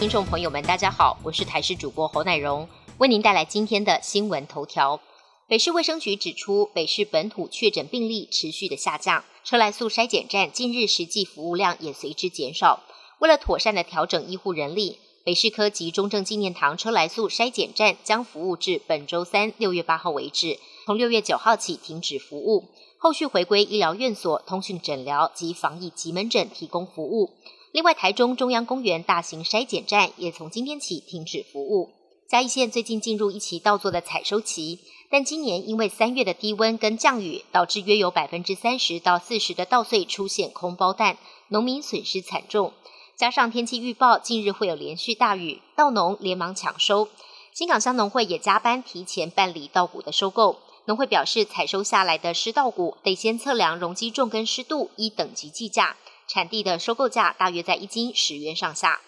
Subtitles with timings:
[0.00, 4.98] 听众朋友们，大家好，我是台视主播侯乃荣，为您带来今天的新闻头条。
[5.46, 12.80] 北市卫生局指出，北市本土确诊病例持续的下降，车来速筛检站近日实际服务量也随之减少。
[13.18, 27.34] 为了妥善的调整医护人力，北市科及中正纪念堂车来速筛检站将服务至本周三六月八号为止，从六月九号起停止服务，后续回归医疗院所、通讯诊疗及防疫急门诊提供服务。
[27.72, 31.90] 另外，台中中央公园大型筛检站也从今天起停止服务。
[32.28, 41.16] 嘉义县最近进入一期稻作的采收期，但今年因为三月的低温跟降雨，导致约有百分之三十到四十的稻穗出现空包蛋，
[41.48, 42.72] 农民损失惨重。
[43.16, 47.08] 加上天气预报近日会有连续大雨，稻农连忙抢收。
[47.52, 50.58] 新港乡农会也加班提前办理稻谷的收购。
[50.86, 55.96] 农会表示，采收下来的湿稻谷得先测量容积重跟湿度，依等级计价，
[56.32, 59.00] 产地的收购价大约在一斤十元上下。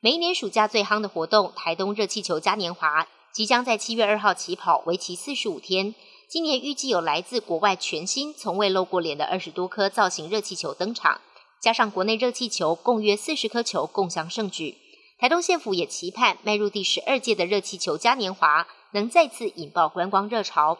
[0.00, 5.94] 每一年暑假最夯的活动——台东热气球嘉年华，即将在七月二号起跑，为期四十五天。
[6.28, 11.22] 今年预计有来自国外全新、从未露过脸的二十多颗造型热气球登场，
[11.58, 14.76] 加上国内热气球共约四十颗球共享盛举。
[15.18, 20.76] 台东县府也期盼迈入第十二届的热气球嘉年华，能再次引爆观光热潮。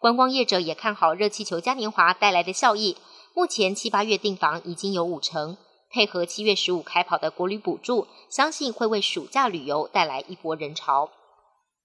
[0.00, 2.96] 观光业者也看好热气球嘉年华带来的效益，
[3.38, 5.56] 目前七八月订房已经有五成。
[5.92, 11.10] 配合七月十五开跑的国旅补助，相信会为暑假旅游带来一波人潮。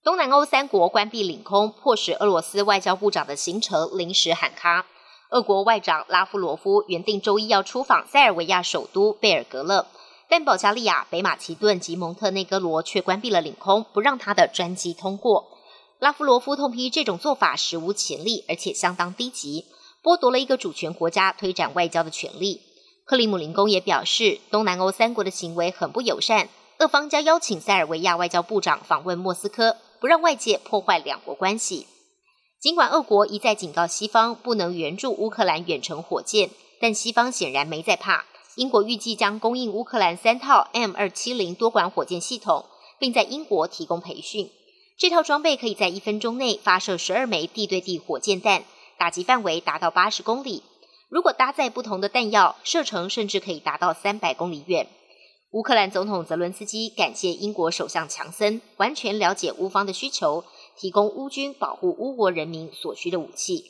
[0.04, 4.88] 东南欧三国关闭领空，迫使俄罗斯外交部长的行程临时喊卡。
[5.30, 9.86] 俄国外长拉夫罗夫原定周一要出访塞尔维亚首都贝尔格勒，
[10.28, 15.50] 但保加利亚、北马其顿及蒙特内哥罗却关闭了领空，不让他的专机通过。
[16.00, 19.66] 拉夫罗夫痛批这种做法史无前例，而且相当低级，
[20.04, 22.62] 剥夺了一个主权国家推展外交的权利。
[23.06, 26.50] 克里姆林宫也表示，东南欧三国的行为很不友善。
[26.80, 31.88] 俄方将邀请塞尔维亚外交部长访问莫斯科，不让外界破坏两国关系。
[32.60, 36.50] 尽管俄国一再警告西方不能援助乌克兰远程火箭，
[36.82, 38.26] 但西方显然没在怕。
[38.56, 42.66] 英国预计将供应乌克兰三套 M 二七零多管火箭系统，
[43.00, 44.50] 并在英国提供培训。
[44.98, 48.64] 这套装备可以在一分钟内发射十二枚地对地火箭弹，
[49.04, 50.64] 打击范围达到八十公里。
[51.10, 54.88] 如果搭载不同的弹药，射程甚至可以达到三百公里远。
[55.52, 60.46] 乌克兰总统泽伦斯基感谢英国首相强森，完全了解乌方的需求，
[60.80, 63.66] 提供乌军保护乌国人民所需的武器。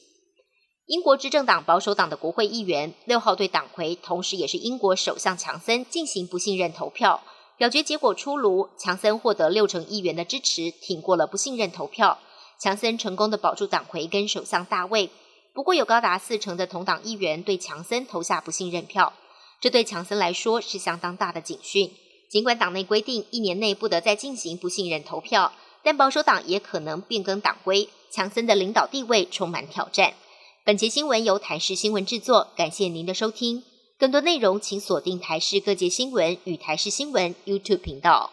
[0.86, 7.24] 英国执政党保守党的国会议员六号对党魁，同时也是英国首相强森进行不信任投票。
[7.58, 12.20] 表决结果出炉，强森获得六成议员的支持，挺过了不信任投票。
[12.62, 15.10] 强森成功的保住党魁跟首相大位。
[15.54, 19.14] 不过，有高达四成的同党议员对强森投下不信任票，
[19.62, 21.92] 这对强森来说是相当大的警讯。
[22.28, 25.54] 尽管党内规定一年内不得再进行不信任投票，
[25.84, 30.16] 但保守党也可能变更党规，强森的领导地位充满挑战。
[30.66, 33.64] 本节新闻由台视新闻制作，感谢您的收听。
[34.00, 38.32] 更多内容请锁定台视各界新闻与台视新闻 YouTube 频道。